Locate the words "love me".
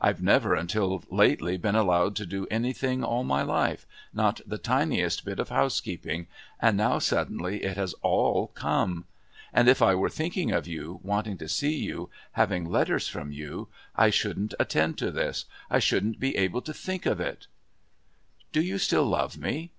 19.06-19.70